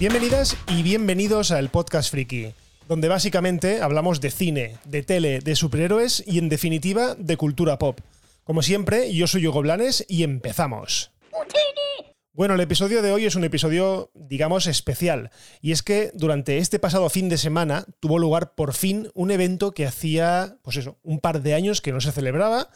Bienvenidas 0.00 0.56
y 0.66 0.82
bienvenidos 0.82 1.50
al 1.50 1.68
Podcast 1.68 2.10
Friki, 2.10 2.54
donde 2.88 3.08
básicamente 3.08 3.82
hablamos 3.82 4.22
de 4.22 4.30
cine, 4.30 4.78
de 4.86 5.02
tele, 5.02 5.40
de 5.40 5.54
superhéroes 5.54 6.24
y 6.26 6.38
en 6.38 6.48
definitiva 6.48 7.14
de 7.16 7.36
cultura 7.36 7.78
pop. 7.78 8.00
Como 8.42 8.62
siempre, 8.62 9.12
yo 9.12 9.26
soy 9.26 9.46
Hugo 9.46 9.60
Blanes 9.60 10.06
y 10.08 10.22
empezamos. 10.22 11.12
Bueno, 12.32 12.54
el 12.54 12.60
episodio 12.60 13.02
de 13.02 13.12
hoy 13.12 13.26
es 13.26 13.34
un 13.34 13.44
episodio, 13.44 14.10
digamos, 14.14 14.66
especial. 14.66 15.32
Y 15.60 15.72
es 15.72 15.82
que 15.82 16.12
durante 16.14 16.56
este 16.56 16.78
pasado 16.78 17.10
fin 17.10 17.28
de 17.28 17.36
semana 17.36 17.84
tuvo 18.00 18.18
lugar 18.18 18.54
por 18.54 18.72
fin 18.72 19.10
un 19.12 19.30
evento 19.30 19.72
que 19.72 19.84
hacía, 19.84 20.56
pues 20.62 20.78
eso, 20.78 20.96
un 21.02 21.20
par 21.20 21.42
de 21.42 21.52
años 21.52 21.82
que 21.82 21.92
no 21.92 22.00
se 22.00 22.10
celebraba, 22.10 22.70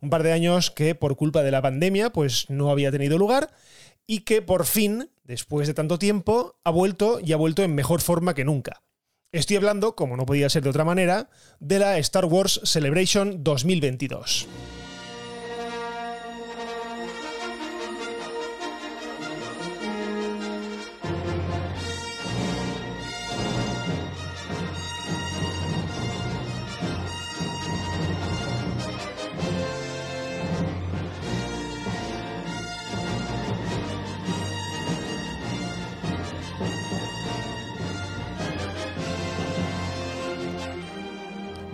un 0.00 0.08
par 0.08 0.22
de 0.22 0.30
años 0.30 0.70
que 0.70 0.94
por 0.94 1.16
culpa 1.16 1.42
de 1.42 1.50
la 1.50 1.62
pandemia, 1.62 2.10
pues 2.10 2.48
no 2.48 2.70
había 2.70 2.92
tenido 2.92 3.18
lugar 3.18 3.50
y 4.10 4.22
que 4.22 4.42
por 4.42 4.66
fin, 4.66 5.08
después 5.22 5.68
de 5.68 5.74
tanto 5.74 5.96
tiempo, 5.96 6.58
ha 6.64 6.72
vuelto 6.72 7.20
y 7.24 7.32
ha 7.32 7.36
vuelto 7.36 7.62
en 7.62 7.76
mejor 7.76 8.00
forma 8.00 8.34
que 8.34 8.44
nunca. 8.44 8.82
Estoy 9.30 9.56
hablando, 9.56 9.94
como 9.94 10.16
no 10.16 10.26
podía 10.26 10.50
ser 10.50 10.64
de 10.64 10.70
otra 10.70 10.84
manera, 10.84 11.30
de 11.60 11.78
la 11.78 11.96
Star 11.98 12.24
Wars 12.24 12.60
Celebration 12.64 13.44
2022. 13.44 14.48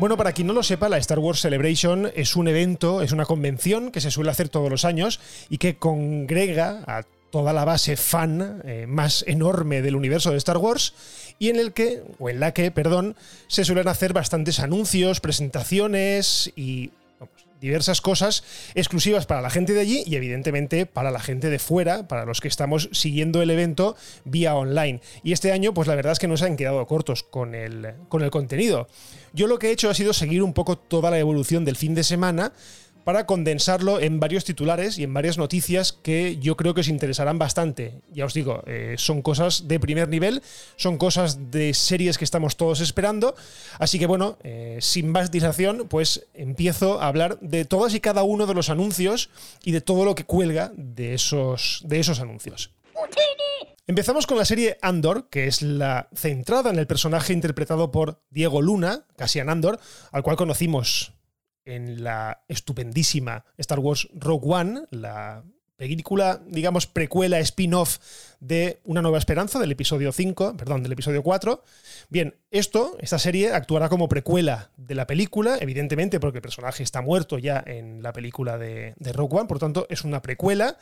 Bueno, 0.07 0.19
para 0.19 0.31
quien 0.31 0.47
no 0.47 0.53
lo 0.53 0.63
sepa, 0.63 0.89
la 0.89 0.99
Star 0.99 1.19
Wars 1.19 1.41
Celebration 1.41 2.13
es 2.15 2.37
un 2.37 2.47
evento, 2.47 3.03
es 3.03 3.11
una 3.11 3.25
convención 3.25 3.91
que 3.91 4.01
se 4.01 4.13
suele 4.13 4.31
hacer 4.31 4.49
todos 4.49 4.71
los 4.71 4.85
años 4.85 5.19
y 5.51 5.59
que 5.59 5.79
congrega 5.79 6.85
a 6.87 7.03
toda 7.33 7.53
la 7.53 7.65
base 7.65 7.97
fan 7.97 8.63
eh, 8.65 8.87
más 8.87 9.25
enorme 9.27 9.83
del 9.83 9.97
universo 9.97 10.31
de 10.31 10.37
Star 10.37 10.59
Wars 10.59 10.95
y 11.41 11.49
en 11.49 11.57
el 11.57 11.73
que, 11.73 12.05
o 12.21 12.31
en 12.31 12.39
la 12.39 12.55
que, 12.55 12.71
perdón, 12.71 13.17
se 13.49 13.65
suelen 13.65 13.89
hacer 13.89 14.13
bastantes 14.13 14.61
anuncios, 14.61 15.19
presentaciones 15.19 16.53
y 16.55 16.93
diversas 17.61 18.01
cosas 18.01 18.45
exclusivas 18.75 19.27
para 19.27 19.41
la 19.41 19.51
gente 19.51 19.73
de 19.73 19.81
allí 19.81 20.03
y 20.07 20.17
evidentemente 20.17 20.87
para 20.87 21.11
la 21.11 21.21
gente 21.21 21.51
de 21.51 21.59
fuera, 21.59 22.09
para 22.09 22.25
los 22.25 22.41
que 22.41 22.49
estamos 22.49 22.89
siguiendo 22.93 23.43
el 23.43 23.51
evento 23.51 23.97
vía 24.25 24.55
online. 24.55 25.01
Y 25.23 25.33
este 25.33 25.53
año, 25.53 25.75
pues 25.75 25.89
la 25.89 25.95
verdad 25.95 26.13
es 26.13 26.19
que 26.19 26.29
no 26.29 26.37
se 26.37 26.47
han 26.47 26.57
quedado 26.57 26.87
cortos 26.87 27.23
con 27.23 27.55
el, 27.55 27.95
con 28.09 28.23
el 28.23 28.31
contenido. 28.31 28.89
Yo 29.33 29.47
lo 29.47 29.59
que 29.59 29.69
he 29.69 29.73
hecho 29.73 29.91
ha 29.91 29.95
sido 29.95 30.13
seguir 30.13 30.43
un 30.43 30.53
poco 30.53 30.79
toda 30.79 31.11
la 31.11 31.19
evolución 31.19 31.65
del 31.65 31.77
fin 31.77 31.95
de 31.95 32.05
semana 32.05 32.53
para 33.07 33.25
condensarlo 33.25 34.01
en 34.01 34.19
varios 34.19 34.45
titulares 34.45 34.99
y 34.99 35.05
en 35.05 35.15
varias 35.15 35.39
noticias 35.39 35.93
que 35.93 36.39
yo 36.39 36.57
creo 36.57 36.75
que 36.75 36.81
os 36.81 36.89
interesarán 36.89 37.39
bastante. 37.39 38.01
Ya 38.13 38.25
os 38.25 38.35
digo, 38.35 38.65
eh, 38.67 38.97
son 38.99 39.23
cosas 39.23 39.69
de 39.69 39.79
primer 39.79 40.09
nivel, 40.09 40.43
son 40.75 40.99
cosas 40.99 41.53
de 41.53 41.73
series 41.73 42.19
que 42.19 42.25
estamos 42.25 42.57
todos 42.57 42.81
esperando. 42.81 43.37
Así 43.79 44.01
que 44.01 44.07
bueno, 44.07 44.39
eh, 44.43 44.79
sin 44.81 45.09
más 45.09 45.31
dilación, 45.31 45.87
pues 45.89 46.27
empiezo 46.35 47.01
a 47.01 47.07
hablar 47.07 47.39
de 47.39 47.65
todas 47.65 47.95
y 47.95 48.01
cada 48.01 48.25
uno 48.25 48.45
de 48.45 48.55
los 48.55 48.71
anuncios 48.71 49.31
y 49.63 49.71
de 49.71 49.81
todo 49.81 50.05
lo 50.05 50.17
que 50.17 50.25
cuelga 50.25 50.73
de 50.75 51.15
esos, 51.15 51.83
de 51.85 52.01
esos 52.01 52.19
anuncios. 52.19 52.73
Empezamos 53.87 54.27
con 54.27 54.37
la 54.37 54.45
serie 54.45 54.79
Andor, 54.83 55.29
que 55.31 55.47
es 55.47 55.63
la 55.63 56.09
centrada 56.13 56.71
en 56.71 56.79
el 56.81 56.89
personaje 56.89 57.33
interpretado 57.33 57.93
por 57.93 58.21
Diego 58.31 58.61
Luna, 58.61 59.07
Cassian 59.17 59.49
Andor, 59.49 59.79
al 60.11 60.25
cual 60.25 60.35
conocimos 60.35 61.16
en 61.67 62.03
la 62.03 62.43
estupendísima 62.49 63.45
Star 63.59 63.81
Wars 63.81 64.09
Rogue 64.15 64.47
One, 64.49 64.85
la 64.91 65.45
película, 65.77 66.43
digamos, 66.47 66.87
precuela, 66.87 67.39
spin-off 67.41 67.99
de 68.41 68.81
Una 68.85 69.03
Nueva 69.03 69.19
Esperanza, 69.19 69.59
del 69.59 69.73
episodio 69.73 70.11
5, 70.11 70.57
perdón, 70.57 70.83
del 70.83 70.93
episodio 70.93 71.23
4. 71.23 71.63
Bien, 72.09 72.35
esto, 72.51 72.97
esta 73.01 73.19
serie 73.19 73.53
actuará 73.53 73.89
como 73.89 74.09
precuela 74.09 74.71
de 74.77 74.95
la 74.95 75.07
película, 75.07 75.59
evidentemente 75.61 76.19
porque 76.19 76.39
el 76.39 76.43
personaje 76.43 76.83
está 76.83 77.03
muerto 77.03 77.39
ya 77.39 77.63
en 77.67 78.03
la 78.03 78.13
película 78.13 78.59
de, 78.59 78.95
Rogue 79.13 79.37
One, 79.37 79.49
por 79.49 79.59
tanto 79.59 79.87
es 79.91 80.03
una 80.05 80.23
precuela. 80.23 80.79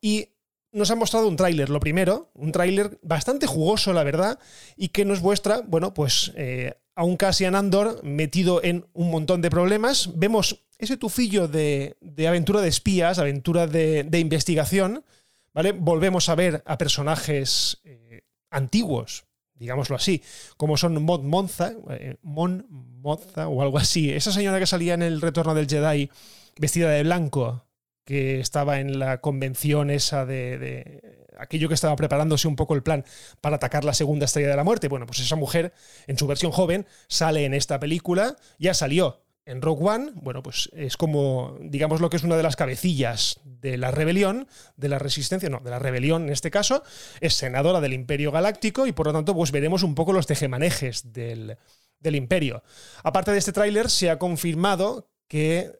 Y 0.00 0.30
nos 0.72 0.90
ha 0.90 0.96
mostrado 0.96 1.28
un 1.28 1.36
tráiler, 1.36 1.70
lo 1.70 1.80
primero, 1.80 2.30
un 2.34 2.52
tráiler 2.52 2.98
bastante 3.02 3.46
jugoso, 3.46 3.92
la 3.92 4.04
verdad, 4.04 4.38
y 4.76 4.88
que 4.88 5.04
nos 5.04 5.22
muestra, 5.22 5.62
bueno, 5.66 5.94
pues 5.94 6.32
eh, 6.36 6.74
a 6.96 7.04
un 7.04 7.16
Cassian 7.16 7.54
Andor 7.54 8.02
metido 8.02 8.64
en 8.64 8.86
un 8.94 9.10
montón 9.10 9.42
de 9.42 9.50
problemas. 9.50 10.10
Vemos 10.16 10.64
ese 10.78 10.96
tufillo 10.96 11.46
de, 11.46 11.96
aventura 12.26 12.62
de 12.62 12.68
espías, 12.68 13.18
aventura 13.18 13.66
de, 13.66 14.18
investigación, 14.18 15.04
¿vale? 15.52 15.72
Volvemos 15.72 16.28
a 16.28 16.34
ver 16.34 16.62
a 16.66 16.78
personajes 16.78 17.80
eh, 17.84 18.22
antiguos, 18.50 19.26
digámoslo 19.54 19.94
así, 19.94 20.22
como 20.56 20.78
son 20.78 21.02
Mon 21.02 21.28
Monza, 21.28 21.74
eh, 21.90 22.16
Mon 22.22 22.66
Monza 22.70 23.48
o 23.48 23.60
algo 23.60 23.76
así. 23.76 24.10
Esa 24.10 24.32
señora 24.32 24.58
que 24.58 24.66
salía 24.66 24.94
en 24.94 25.02
el 25.02 25.20
Retorno 25.20 25.54
del 25.54 25.68
Jedi 25.68 26.10
vestida 26.58 26.88
de 26.88 27.02
blanco, 27.02 27.66
que 28.06 28.40
estaba 28.40 28.80
en 28.80 28.98
la 28.98 29.20
convención 29.20 29.90
esa 29.90 30.24
de 30.24 31.25
aquello 31.38 31.68
que 31.68 31.74
estaba 31.74 31.96
preparándose 31.96 32.48
un 32.48 32.56
poco 32.56 32.74
el 32.74 32.82
plan 32.82 33.04
para 33.40 33.56
atacar 33.56 33.84
la 33.84 33.94
segunda 33.94 34.24
estrella 34.26 34.48
de 34.48 34.56
la 34.56 34.64
muerte. 34.64 34.88
Bueno, 34.88 35.06
pues 35.06 35.20
esa 35.20 35.36
mujer, 35.36 35.72
en 36.06 36.18
su 36.18 36.26
versión 36.26 36.52
joven, 36.52 36.86
sale 37.08 37.44
en 37.44 37.54
esta 37.54 37.78
película, 37.78 38.36
ya 38.58 38.74
salió 38.74 39.22
en 39.46 39.62
Rogue 39.62 39.88
One, 39.88 40.10
bueno, 40.16 40.42
pues 40.42 40.68
es 40.74 40.96
como, 40.96 41.56
digamos, 41.60 42.00
lo 42.00 42.10
que 42.10 42.16
es 42.16 42.24
una 42.24 42.36
de 42.36 42.42
las 42.42 42.56
cabecillas 42.56 43.40
de 43.44 43.76
la 43.76 43.92
rebelión, 43.92 44.48
de 44.76 44.88
la 44.88 44.98
resistencia, 44.98 45.48
no, 45.48 45.60
de 45.60 45.70
la 45.70 45.78
rebelión 45.78 46.24
en 46.24 46.30
este 46.30 46.50
caso, 46.50 46.82
es 47.20 47.34
senadora 47.34 47.80
del 47.80 47.92
Imperio 47.92 48.32
Galáctico 48.32 48.88
y 48.88 48.92
por 48.92 49.06
lo 49.06 49.12
tanto, 49.12 49.34
pues 49.34 49.52
veremos 49.52 49.84
un 49.84 49.94
poco 49.94 50.12
los 50.12 50.26
tejemanejes 50.26 51.12
del, 51.12 51.56
del 52.00 52.16
Imperio. 52.16 52.64
Aparte 53.04 53.30
de 53.30 53.38
este 53.38 53.52
tráiler, 53.52 53.88
se 53.88 54.10
ha 54.10 54.18
confirmado 54.18 55.08
que 55.28 55.78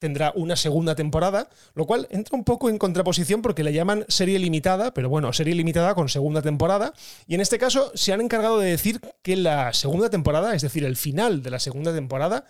tendrá 0.00 0.32
una 0.34 0.56
segunda 0.56 0.96
temporada, 0.96 1.48
lo 1.74 1.86
cual 1.86 2.08
entra 2.10 2.36
un 2.36 2.42
poco 2.42 2.68
en 2.68 2.78
contraposición 2.78 3.42
porque 3.42 3.62
le 3.62 3.72
llaman 3.72 4.04
serie 4.08 4.38
limitada, 4.38 4.92
pero 4.92 5.08
bueno, 5.08 5.32
serie 5.32 5.54
limitada 5.54 5.94
con 5.94 6.08
segunda 6.08 6.42
temporada. 6.42 6.92
Y 7.28 7.36
en 7.36 7.40
este 7.40 7.58
caso 7.58 7.92
se 7.94 8.12
han 8.12 8.20
encargado 8.20 8.58
de 8.58 8.70
decir 8.70 9.00
que 9.22 9.36
la 9.36 9.72
segunda 9.72 10.10
temporada, 10.10 10.54
es 10.54 10.62
decir, 10.62 10.84
el 10.84 10.96
final 10.96 11.42
de 11.42 11.50
la 11.50 11.60
segunda 11.60 11.94
temporada, 11.94 12.46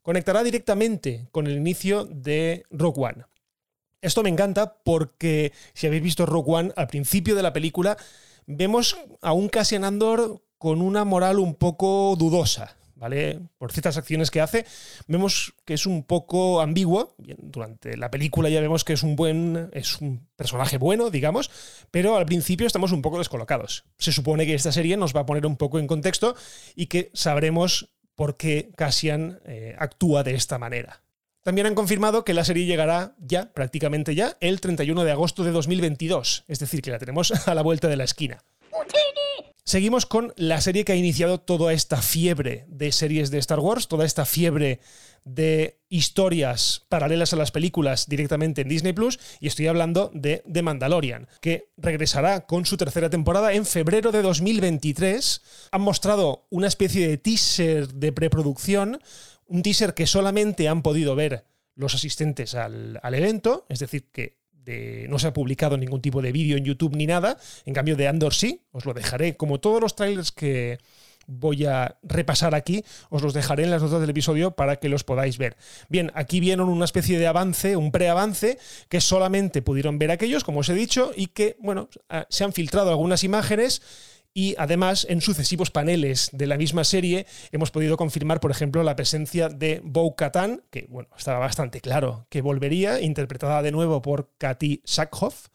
conectará 0.00 0.42
directamente 0.42 1.28
con 1.32 1.46
el 1.46 1.56
inicio 1.56 2.04
de 2.06 2.64
Rogue 2.70 3.02
One. 3.02 3.24
Esto 4.00 4.22
me 4.22 4.30
encanta 4.30 4.78
porque 4.84 5.52
si 5.74 5.88
habéis 5.88 6.02
visto 6.02 6.24
Rogue 6.24 6.52
One, 6.52 6.72
al 6.76 6.86
principio 6.86 7.34
de 7.34 7.42
la 7.42 7.52
película 7.52 7.96
vemos 8.46 8.96
a 9.20 9.32
un 9.32 9.48
Cassian 9.48 9.84
Andor 9.84 10.40
con 10.58 10.80
una 10.80 11.04
moral 11.04 11.40
un 11.40 11.56
poco 11.56 12.14
dudosa. 12.16 12.76
¿Vale? 13.02 13.40
Por 13.58 13.72
ciertas 13.72 13.96
acciones 13.96 14.30
que 14.30 14.40
hace, 14.40 14.64
vemos 15.08 15.54
que 15.64 15.74
es 15.74 15.86
un 15.86 16.04
poco 16.04 16.60
ambiguo. 16.60 17.16
Durante 17.18 17.96
la 17.96 18.12
película 18.12 18.48
ya 18.48 18.60
vemos 18.60 18.84
que 18.84 18.92
es 18.92 19.02
un 19.02 19.16
buen, 19.16 19.70
es 19.72 20.00
un 20.00 20.28
personaje 20.36 20.78
bueno, 20.78 21.10
digamos, 21.10 21.50
pero 21.90 22.16
al 22.16 22.26
principio 22.26 22.64
estamos 22.64 22.92
un 22.92 23.02
poco 23.02 23.18
descolocados. 23.18 23.84
Se 23.98 24.12
supone 24.12 24.46
que 24.46 24.54
esta 24.54 24.70
serie 24.70 24.96
nos 24.96 25.16
va 25.16 25.20
a 25.22 25.26
poner 25.26 25.46
un 25.46 25.56
poco 25.56 25.80
en 25.80 25.88
contexto 25.88 26.36
y 26.76 26.86
que 26.86 27.10
sabremos 27.12 27.90
por 28.14 28.36
qué 28.36 28.70
Cassian 28.76 29.40
eh, 29.46 29.74
actúa 29.76 30.22
de 30.22 30.34
esta 30.34 30.58
manera. 30.58 31.02
También 31.42 31.66
han 31.66 31.74
confirmado 31.74 32.24
que 32.24 32.34
la 32.34 32.44
serie 32.44 32.66
llegará 32.66 33.16
ya, 33.18 33.52
prácticamente 33.52 34.14
ya, 34.14 34.36
el 34.38 34.60
31 34.60 35.02
de 35.02 35.10
agosto 35.10 35.42
de 35.42 35.50
2022, 35.50 36.44
es 36.46 36.58
decir, 36.60 36.82
que 36.82 36.92
la 36.92 37.00
tenemos 37.00 37.32
a 37.48 37.54
la 37.54 37.62
vuelta 37.62 37.88
de 37.88 37.96
la 37.96 38.04
esquina. 38.04 38.38
Seguimos 39.64 40.06
con 40.06 40.32
la 40.36 40.60
serie 40.60 40.84
que 40.84 40.90
ha 40.90 40.96
iniciado 40.96 41.38
toda 41.38 41.72
esta 41.72 42.02
fiebre 42.02 42.64
de 42.66 42.90
series 42.90 43.30
de 43.30 43.38
Star 43.38 43.60
Wars, 43.60 43.86
toda 43.86 44.04
esta 44.04 44.24
fiebre 44.24 44.80
de 45.24 45.78
historias 45.88 46.84
paralelas 46.88 47.32
a 47.32 47.36
las 47.36 47.52
películas 47.52 48.08
directamente 48.08 48.62
en 48.62 48.68
Disney 48.68 48.92
Plus, 48.92 49.20
y 49.38 49.46
estoy 49.46 49.68
hablando 49.68 50.10
de 50.14 50.42
The 50.52 50.62
Mandalorian, 50.62 51.28
que 51.40 51.70
regresará 51.76 52.44
con 52.46 52.66
su 52.66 52.76
tercera 52.76 53.08
temporada 53.08 53.52
en 53.52 53.64
febrero 53.64 54.10
de 54.10 54.22
2023. 54.22 55.42
Han 55.70 55.82
mostrado 55.82 56.48
una 56.50 56.66
especie 56.66 57.06
de 57.06 57.18
teaser 57.18 57.86
de 57.86 58.10
preproducción, 58.10 59.00
un 59.46 59.62
teaser 59.62 59.94
que 59.94 60.08
solamente 60.08 60.68
han 60.68 60.82
podido 60.82 61.14
ver 61.14 61.44
los 61.76 61.94
asistentes 61.94 62.56
al, 62.56 62.98
al 63.00 63.14
evento, 63.14 63.64
es 63.68 63.78
decir, 63.78 64.10
que 64.10 64.41
no 64.66 65.18
se 65.18 65.26
ha 65.26 65.32
publicado 65.32 65.76
ningún 65.76 66.00
tipo 66.00 66.22
de 66.22 66.32
vídeo 66.32 66.56
en 66.56 66.64
YouTube 66.64 66.96
ni 66.96 67.06
nada. 67.06 67.36
En 67.64 67.74
cambio, 67.74 67.96
de 67.96 68.08
Andor 68.08 68.34
sí, 68.34 68.62
os 68.72 68.84
lo 68.84 68.94
dejaré. 68.94 69.36
Como 69.36 69.60
todos 69.60 69.80
los 69.80 69.96
trailers 69.96 70.32
que 70.32 70.78
voy 71.26 71.64
a 71.64 71.98
repasar 72.02 72.54
aquí, 72.54 72.84
os 73.10 73.22
los 73.22 73.34
dejaré 73.34 73.64
en 73.64 73.70
las 73.70 73.82
notas 73.82 74.00
del 74.00 74.10
episodio 74.10 74.52
para 74.52 74.76
que 74.76 74.88
los 74.88 75.04
podáis 75.04 75.38
ver. 75.38 75.56
Bien, 75.88 76.10
aquí 76.14 76.40
vieron 76.40 76.68
una 76.68 76.84
especie 76.84 77.18
de 77.18 77.26
avance, 77.26 77.76
un 77.76 77.92
preavance, 77.92 78.58
que 78.88 79.00
solamente 79.00 79.62
pudieron 79.62 79.98
ver 79.98 80.10
aquellos, 80.10 80.44
como 80.44 80.60
os 80.60 80.68
he 80.68 80.74
dicho, 80.74 81.12
y 81.14 81.28
que, 81.28 81.56
bueno, 81.60 81.88
ah, 82.08 82.26
se 82.28 82.44
han 82.44 82.52
filtrado 82.52 82.90
algunas 82.90 83.24
imágenes 83.24 83.82
y 84.34 84.54
además 84.58 85.06
en 85.08 85.20
sucesivos 85.20 85.70
paneles 85.70 86.30
de 86.32 86.46
la 86.46 86.56
misma 86.56 86.84
serie 86.84 87.26
hemos 87.50 87.70
podido 87.70 87.96
confirmar, 87.96 88.40
por 88.40 88.50
ejemplo, 88.50 88.82
la 88.82 88.96
presencia 88.96 89.48
de 89.48 89.80
Bo 89.84 90.16
Katan, 90.16 90.62
que 90.70 90.86
bueno, 90.88 91.08
estaba 91.16 91.38
bastante 91.38 91.80
claro 91.80 92.26
que 92.30 92.40
volvería, 92.40 93.00
interpretada 93.00 93.62
de 93.62 93.72
nuevo 93.72 94.00
por 94.00 94.30
Katy 94.38 94.82
Sackhoff, 94.84 95.48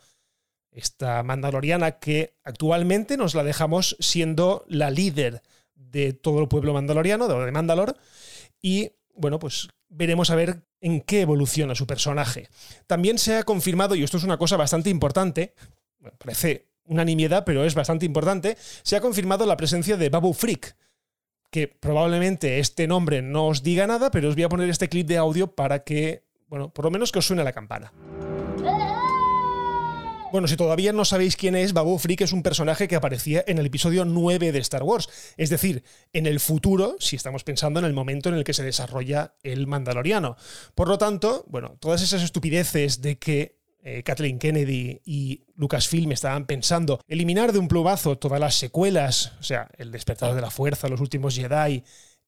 esta 0.72 1.24
mandaloriana 1.24 2.00
que 2.00 2.36
actualmente 2.44 3.18
nos 3.18 3.34
la 3.34 3.44
dejamos 3.44 3.98
siendo 4.00 4.64
la 4.68 4.92
líder 4.92 5.42
de 5.74 6.14
todo 6.14 6.40
el 6.40 6.48
pueblo 6.48 6.74
mandaloriano, 6.74 7.28
de 7.28 7.52
Mandalor, 7.52 7.98
y 8.62 8.92
bueno, 9.16 9.40
pues 9.40 9.70
veremos 9.90 10.30
a 10.30 10.36
ver 10.36 10.62
en 10.82 11.02
qué 11.02 11.22
evoluciona 11.22 11.74
su 11.74 11.88
personaje. 11.88 12.50
También 12.86 13.18
se 13.18 13.38
ha 13.38 13.44
confirmado, 13.44 13.96
y 13.96 14.04
esto 14.04 14.18
es 14.18 14.24
una 14.24 14.38
cosa 14.38 14.58
bastante 14.58 14.90
importante, 14.90 15.56
parece 16.20 16.67
nimiedad, 16.88 17.44
pero 17.46 17.66
es 17.66 17.76
bastante 17.76 18.06
importante, 18.06 18.58
se 18.84 18.96
ha 18.96 19.02
confirmado 19.02 19.46
la 19.46 19.58
presencia 19.58 19.98
de 19.98 20.10
Babu 20.10 20.34
Freak, 20.34 20.76
que 21.52 21.68
probablemente 21.68 22.60
este 22.60 22.88
nombre 22.88 23.22
no 23.22 23.48
os 23.48 23.64
diga 23.64 23.88
nada, 23.88 24.12
pero 24.12 24.30
os 24.30 24.36
voy 24.36 24.44
a 24.44 24.50
poner 24.50 24.70
este 24.70 24.90
clip 24.90 25.08
de 25.08 25.18
audio 25.18 25.56
para 25.56 25.84
que, 25.84 26.24
bueno, 26.48 26.70
por 26.70 26.86
lo 26.86 26.92
menos 26.92 27.12
que 27.12 27.20
os 27.20 27.26
suene 27.26 27.44
la 27.44 27.54
campana. 27.54 27.94
Bueno, 30.30 30.50
si 30.50 30.58
todavía 30.58 30.92
no 30.92 31.06
sabéis 31.06 31.38
quién 31.38 31.56
es, 31.56 31.72
Babu 31.72 31.98
Freak 31.98 32.22
es 32.22 32.34
un 32.34 32.44
personaje 32.44 32.90
que 32.90 32.98
aparecía 32.98 33.46
en 33.48 33.60
el 33.60 33.68
episodio 33.68 34.04
9 34.04 34.52
de 34.52 34.60
Star 34.60 34.84
Wars. 34.84 35.08
Es 35.38 35.50
decir, 35.50 35.84
en 36.12 36.26
el 36.26 36.42
futuro, 36.42 36.98
si 37.00 37.16
estamos 37.16 37.46
pensando 37.46 37.80
en 37.80 37.86
el 37.86 37.94
momento 37.94 38.28
en 38.28 38.36
el 38.36 38.44
que 38.44 38.54
se 38.54 38.64
desarrolla 38.64 39.36
el 39.42 39.68
Mandaloriano. 39.68 40.36
Por 40.76 40.90
lo 40.90 40.98
tanto, 40.98 41.46
bueno, 41.48 41.78
todas 41.80 42.02
esas 42.02 42.24
estupideces 42.24 43.02
de 43.02 43.18
que 43.18 43.57
eh, 43.90 44.04
Kathleen 44.04 44.38
Kennedy 44.38 45.00
y 45.06 45.46
Lucasfilm 45.56 46.12
estaban 46.12 46.46
pensando 46.46 47.00
eliminar 47.08 47.54
de 47.54 47.60
un 47.60 47.70
plumazo 47.70 48.18
todas 48.18 48.38
las 48.38 48.56
secuelas, 48.56 49.32
o 49.40 49.44
sea, 49.44 49.70
El 49.78 49.94
despertar 49.94 50.36
de 50.36 50.42
la 50.42 50.52
fuerza, 50.52 50.90
Los 50.90 51.00
últimos 51.00 51.38
Jedi 51.38 51.86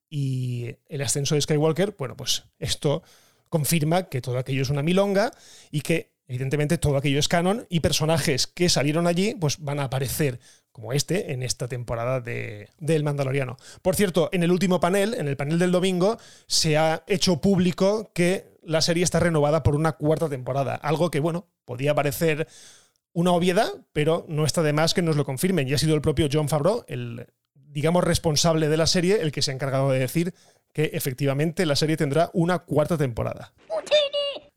y 0.10 0.78
El 0.88 1.02
ascenso 1.02 1.36
de 1.36 1.42
Skywalker, 1.42 1.96
bueno, 1.98 2.16
pues 2.16 2.46
esto 2.60 3.04
confirma 3.50 4.04
que 4.04 4.22
todo 4.22 4.38
aquello 4.38 4.62
es 4.62 4.70
una 4.70 4.84
milonga 4.84 5.32
y 5.70 5.82
que 5.82 6.14
evidentemente 6.28 6.78
todo 6.78 6.96
aquello 6.96 7.20
es 7.20 7.28
canon 7.28 7.68
y 7.68 7.82
personajes 7.82 8.48
que 8.48 8.70
salieron 8.70 9.06
allí 9.06 9.36
pues 9.36 9.60
van 9.60 9.82
a 9.82 9.84
aparecer 9.84 10.40
como 10.80 10.94
este 10.94 11.34
en 11.34 11.44
esta 11.44 11.68
temporada 11.68 12.22
de, 12.22 12.70
del 12.80 13.04
Mandaloriano. 13.04 13.58
Por 13.82 13.98
cierto, 13.98 14.30
en 14.32 14.44
el 14.44 14.52
último 14.52 14.80
panel, 14.80 15.14
en 15.14 15.28
el 15.28 15.36
panel 15.36 15.60
del 15.60 15.74
domingo, 15.74 16.18
se 16.48 16.78
ha 16.78 17.04
hecho 17.06 17.42
público 17.42 18.12
que 18.14 18.46
la 18.64 18.82
serie 18.82 19.04
está 19.04 19.20
renovada 19.20 19.62
por 19.62 19.76
una 19.76 19.94
cuarta 19.94 20.30
temporada. 20.30 20.76
Algo 20.76 21.12
que, 21.12 21.20
bueno, 21.20 21.48
podía 21.66 21.94
parecer 21.94 22.48
una 23.12 23.32
obviedad, 23.32 23.70
pero 23.92 24.26
no 24.30 24.46
está 24.46 24.64
de 24.64 24.72
más 24.72 24.94
que 24.94 25.02
nos 25.02 25.18
lo 25.18 25.26
confirmen. 25.26 25.68
Y 25.68 25.74
ha 25.74 25.78
sido 25.78 25.96
el 25.96 26.02
propio 26.02 26.30
John 26.32 26.48
Favreau, 26.48 26.86
el, 26.88 27.28
digamos, 27.54 28.06
responsable 28.06 28.70
de 28.70 28.78
la 28.78 28.88
serie, 28.88 29.20
el 29.22 29.34
que 29.34 29.42
se 29.42 29.52
ha 29.52 29.56
encargado 29.56 29.92
de 29.92 30.00
decir 30.00 30.34
que 30.72 30.92
efectivamente 30.94 31.66
la 31.66 31.76
serie 31.76 31.98
tendrá 31.98 32.30
una 32.32 32.60
cuarta 32.60 32.98
temporada. 32.98 33.52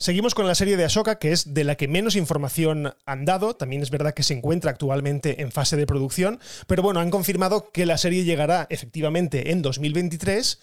Seguimos 0.02 0.34
con 0.34 0.48
la 0.48 0.56
serie 0.56 0.76
de 0.76 0.84
Ahsoka, 0.84 1.20
que 1.20 1.30
es 1.30 1.54
de 1.54 1.62
la 1.62 1.76
que 1.76 1.86
menos 1.86 2.16
información 2.16 2.92
han 3.06 3.24
dado. 3.24 3.54
También 3.54 3.82
es 3.82 3.90
verdad 3.90 4.14
que 4.14 4.24
se 4.24 4.34
encuentra 4.34 4.72
actualmente 4.72 5.42
en 5.42 5.52
fase 5.52 5.76
de 5.76 5.86
producción, 5.86 6.40
pero 6.66 6.82
bueno, 6.82 6.98
han 6.98 7.12
confirmado 7.12 7.70
que 7.70 7.86
la 7.86 7.96
serie 7.96 8.24
llegará 8.24 8.66
efectivamente 8.68 9.52
en 9.52 9.62
2023 9.62 10.58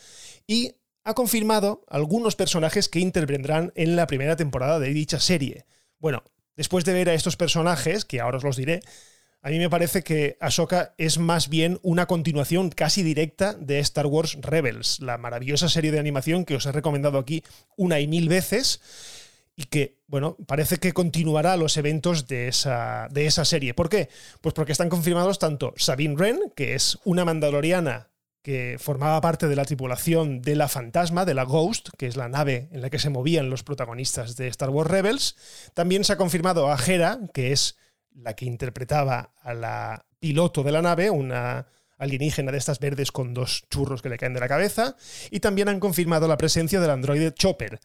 y 0.46 0.76
ha 1.06 1.14
confirmado 1.14 1.86
algunos 1.88 2.36
personajes 2.36 2.90
que 2.90 3.00
intervendrán 3.00 3.72
en 3.76 3.96
la 3.96 4.08
primera 4.08 4.36
temporada 4.36 4.78
de 4.78 4.90
dicha 4.90 5.22
serie. 5.22 5.64
Bueno, 6.00 6.22
después 6.58 6.84
de 6.84 6.92
ver 6.92 7.08
a 7.08 7.14
estos 7.14 7.38
personajes, 7.38 8.04
que 8.04 8.20
ahora 8.20 8.40
os 8.40 8.44
los 8.44 8.58
diré, 8.58 8.82
a 9.42 9.52
mí 9.52 9.58
me 9.58 9.70
parece 9.70 10.04
que 10.04 10.36
Ahsoka 10.42 10.96
es 10.98 11.18
más 11.18 11.48
bien 11.48 11.80
una 11.82 12.08
continuación 12.08 12.72
casi 12.72 13.04
directa 13.04 13.54
de 13.54 13.80
Star 13.80 14.06
Wars 14.06 14.38
Rebels, 14.42 15.00
la 15.00 15.18
maravillosa 15.18 15.70
serie 15.70 15.94
de 15.94 16.00
animación 16.00 16.44
que 16.44 16.56
os 16.56 16.66
he 16.66 16.74
recomendado 16.74 17.18
aquí 17.18 17.42
una 17.78 18.02
y 18.02 18.08
mil 18.08 18.28
veces 18.28 18.82
y 19.60 19.66
que, 19.66 20.00
bueno, 20.08 20.38
parece 20.48 20.78
que 20.78 20.94
continuará 20.94 21.58
los 21.58 21.76
eventos 21.76 22.30
de 22.30 22.48
esa, 22.48 23.10
de 23.12 23.26
esa 23.26 23.44
serie. 23.44 23.74
¿Por 23.74 23.90
qué? 23.90 24.08
Pues 24.40 24.54
porque 24.54 24.72
están 24.72 24.88
confirmados 24.88 25.38
tanto 25.38 25.74
Sabine 25.76 26.16
Wren, 26.16 26.40
que 26.56 26.76
es 26.76 26.98
una 27.04 27.26
mandaloriana 27.26 28.08
que 28.42 28.78
formaba 28.80 29.20
parte 29.20 29.50
de 29.50 29.58
la 29.58 29.66
tripulación 29.66 30.42
de 30.42 30.56
la 30.56 30.70
Fantasma, 30.70 31.26
de 31.26 31.34
la 31.34 31.44
Ghost, 31.44 31.90
que 31.98 32.08
es 32.08 32.16
la 32.16 32.30
nave 32.30 32.70
en 32.72 32.82
la 32.82 32.90
que 32.90 33.00
se 33.00 33.10
movían 33.10 33.50
los 33.50 33.64
protagonistas 33.64 34.38
de 34.38 34.48
Star 34.48 34.70
Wars 34.70 34.90
Rebels. 34.90 35.36
También 35.74 36.06
se 36.06 36.14
ha 36.14 36.18
confirmado 36.18 36.72
a 36.72 36.78
Hera, 36.78 37.20
que 37.34 37.52
es 37.52 37.76
la 38.14 38.38
que 38.38 38.46
interpretaba 38.46 39.34
a 39.42 39.54
la 39.54 40.06
piloto 40.22 40.64
de 40.64 40.72
la 40.72 40.82
nave, 40.82 41.10
una 41.10 41.68
alienígena 41.98 42.54
de 42.54 42.60
estas 42.60 42.80
verdes 42.80 43.12
con 43.12 43.34
dos 43.34 43.66
churros 43.70 44.02
que 44.02 44.08
le 44.08 44.18
caen 44.18 44.34
de 44.34 44.40
la 44.40 44.48
cabeza. 44.48 44.96
Y 45.32 45.42
también 45.42 45.68
han 45.68 45.82
confirmado 45.82 46.30
la 46.30 46.38
presencia 46.38 46.80
del 46.80 46.92
androide 46.92 47.34
Chopper 47.34 47.82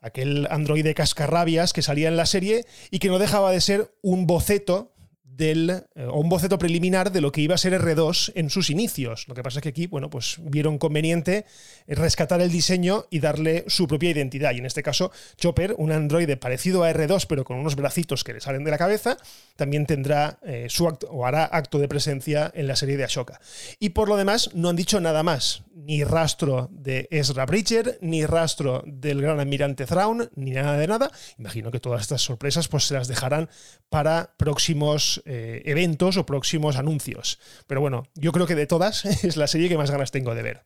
aquel 0.00 0.46
androide 0.50 0.94
cascarrabias 0.94 1.72
que 1.72 1.82
salía 1.82 2.08
en 2.08 2.16
la 2.16 2.26
serie 2.26 2.64
y 2.90 2.98
que 2.98 3.08
no 3.08 3.18
dejaba 3.18 3.52
de 3.52 3.60
ser 3.60 3.94
un 4.02 4.26
boceto 4.26 4.92
del, 5.36 5.70
eh, 5.94 6.04
o 6.04 6.20
un 6.20 6.28
boceto 6.28 6.58
preliminar 6.58 7.12
de 7.12 7.20
lo 7.20 7.32
que 7.32 7.40
iba 7.40 7.54
a 7.54 7.58
ser 7.58 7.72
R2 7.72 8.32
en 8.34 8.50
sus 8.50 8.70
inicios. 8.70 9.26
Lo 9.28 9.34
que 9.34 9.42
pasa 9.42 9.58
es 9.58 9.62
que 9.62 9.70
aquí, 9.70 9.86
bueno, 9.86 10.10
pues 10.10 10.38
vieron 10.42 10.78
conveniente 10.78 11.46
rescatar 11.86 12.40
el 12.40 12.50
diseño 12.50 13.06
y 13.10 13.20
darle 13.20 13.64
su 13.68 13.86
propia 13.86 14.10
identidad. 14.10 14.52
Y 14.52 14.58
en 14.58 14.66
este 14.66 14.82
caso, 14.82 15.12
Chopper, 15.36 15.74
un 15.78 15.92
androide 15.92 16.36
parecido 16.36 16.84
a 16.84 16.92
R2, 16.92 17.26
pero 17.28 17.44
con 17.44 17.58
unos 17.58 17.76
bracitos 17.76 18.24
que 18.24 18.34
le 18.34 18.40
salen 18.40 18.64
de 18.64 18.70
la 18.70 18.78
cabeza, 18.78 19.16
también 19.56 19.86
tendrá 19.86 20.38
eh, 20.42 20.66
su 20.68 20.86
acto, 20.88 21.08
o 21.10 21.26
hará 21.26 21.44
acto 21.44 21.78
de 21.78 21.88
presencia 21.88 22.50
en 22.54 22.66
la 22.66 22.76
serie 22.76 22.96
de 22.96 23.04
Ashoka. 23.04 23.40
Y 23.78 23.90
por 23.90 24.08
lo 24.08 24.16
demás, 24.16 24.50
no 24.54 24.68
han 24.68 24.76
dicho 24.76 25.00
nada 25.00 25.22
más. 25.22 25.62
Ni 25.74 26.04
rastro 26.04 26.68
de 26.70 27.08
Ezra 27.10 27.46
Bridger, 27.46 27.98
ni 28.02 28.26
rastro 28.26 28.82
del 28.86 29.22
gran 29.22 29.40
almirante 29.40 29.86
Thrawn, 29.86 30.30
ni 30.34 30.50
nada 30.50 30.76
de 30.76 30.86
nada. 30.86 31.10
Imagino 31.38 31.70
que 31.70 31.80
todas 31.80 32.02
estas 32.02 32.20
sorpresas 32.20 32.68
pues, 32.68 32.84
se 32.84 32.94
las 32.94 33.08
dejarán 33.08 33.48
para 33.88 34.34
próximos 34.36 35.19
eh, 35.24 35.62
eventos 35.64 36.16
o 36.16 36.26
próximos 36.26 36.76
anuncios. 36.76 37.38
Pero 37.66 37.80
bueno, 37.80 38.04
yo 38.14 38.32
creo 38.32 38.46
que 38.46 38.54
de 38.54 38.66
todas 38.66 39.04
es 39.24 39.36
la 39.36 39.46
serie 39.46 39.68
que 39.68 39.78
más 39.78 39.90
ganas 39.90 40.10
tengo 40.10 40.34
de 40.34 40.42
ver. 40.42 40.62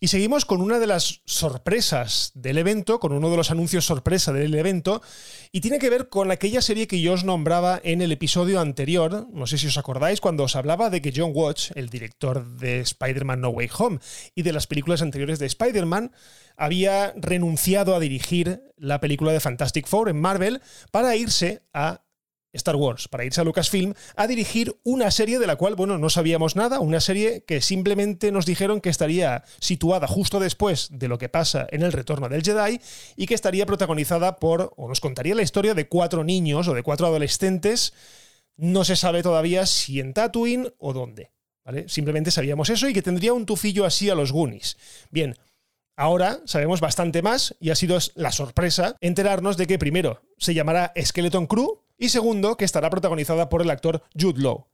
Y 0.00 0.08
seguimos 0.08 0.44
con 0.44 0.60
una 0.60 0.78
de 0.78 0.86
las 0.86 1.22
sorpresas 1.24 2.30
del 2.34 2.58
evento, 2.58 3.00
con 3.00 3.12
uno 3.12 3.30
de 3.30 3.36
los 3.36 3.50
anuncios 3.50 3.84
sorpresa 3.84 4.32
del 4.32 4.54
evento, 4.54 5.02
y 5.50 5.60
tiene 5.60 5.80
que 5.80 5.90
ver 5.90 6.08
con 6.08 6.30
aquella 6.30 6.62
serie 6.62 6.86
que 6.86 7.00
yo 7.00 7.14
os 7.14 7.24
nombraba 7.24 7.80
en 7.82 8.00
el 8.00 8.12
episodio 8.12 8.60
anterior, 8.60 9.26
no 9.32 9.48
sé 9.48 9.58
si 9.58 9.66
os 9.66 9.76
acordáis, 9.76 10.20
cuando 10.20 10.44
os 10.44 10.54
hablaba 10.54 10.88
de 10.88 11.02
que 11.02 11.12
John 11.14 11.32
Watch, 11.34 11.72
el 11.74 11.88
director 11.88 12.46
de 12.58 12.78
Spider-Man 12.78 13.40
No 13.40 13.48
Way 13.48 13.70
Home 13.76 13.98
y 14.36 14.42
de 14.42 14.52
las 14.52 14.68
películas 14.68 15.02
anteriores 15.02 15.40
de 15.40 15.46
Spider-Man, 15.46 16.12
había 16.56 17.12
renunciado 17.16 17.96
a 17.96 18.00
dirigir 18.00 18.62
la 18.76 19.00
película 19.00 19.32
de 19.32 19.40
Fantastic 19.40 19.88
Four 19.88 20.10
en 20.10 20.20
Marvel 20.20 20.60
para 20.92 21.16
irse 21.16 21.62
a 21.72 22.02
Star 22.52 22.76
Wars, 22.76 23.08
para 23.08 23.24
irse 23.24 23.40
a 23.40 23.44
Lucasfilm, 23.44 23.94
a 24.16 24.26
dirigir 24.26 24.76
una 24.84 25.10
serie 25.10 25.38
de 25.38 25.46
la 25.46 25.56
cual, 25.56 25.74
bueno, 25.74 25.98
no 25.98 26.10
sabíamos 26.10 26.56
nada, 26.56 26.80
una 26.80 27.00
serie 27.00 27.44
que 27.44 27.60
simplemente 27.60 28.32
nos 28.32 28.46
dijeron 28.46 28.80
que 28.80 28.88
estaría 28.88 29.44
situada 29.60 30.06
justo 30.06 30.40
después 30.40 30.88
de 30.90 31.08
lo 31.08 31.18
que 31.18 31.28
pasa 31.28 31.66
en 31.70 31.82
el 31.82 31.92
retorno 31.92 32.28
del 32.28 32.42
Jedi 32.42 32.80
y 33.16 33.26
que 33.26 33.34
estaría 33.34 33.66
protagonizada 33.66 34.36
por, 34.36 34.72
o 34.76 34.88
nos 34.88 35.00
contaría 35.00 35.34
la 35.34 35.42
historia 35.42 35.74
de 35.74 35.88
cuatro 35.88 36.24
niños 36.24 36.68
o 36.68 36.74
de 36.74 36.82
cuatro 36.82 37.06
adolescentes, 37.06 37.92
no 38.56 38.84
se 38.84 38.96
sabe 38.96 39.22
todavía 39.22 39.66
si 39.66 40.00
en 40.00 40.14
Tatooine 40.14 40.72
o 40.78 40.92
dónde. 40.92 41.30
Simplemente 41.86 42.30
sabíamos 42.30 42.70
eso 42.70 42.88
y 42.88 42.94
que 42.94 43.02
tendría 43.02 43.34
un 43.34 43.44
tufillo 43.44 43.84
así 43.84 44.08
a 44.08 44.14
los 44.14 44.32
Goonies. 44.32 44.78
Bien, 45.10 45.36
Ahora 46.00 46.38
sabemos 46.44 46.80
bastante 46.80 47.22
más 47.22 47.56
y 47.58 47.70
ha 47.70 47.74
sido 47.74 47.98
la 48.14 48.30
sorpresa 48.30 48.94
enterarnos 49.00 49.56
de 49.56 49.66
que 49.66 49.80
primero 49.80 50.22
se 50.36 50.54
llamará 50.54 50.92
Skeleton 50.96 51.48
Crew 51.48 51.80
y 51.98 52.08
segundo 52.08 52.56
que 52.56 52.64
estará 52.64 52.88
protagonizada 52.88 53.48
por 53.48 53.60
el 53.60 53.70
actor 53.70 54.02
Jude 54.18 54.40
Law. 54.40 54.68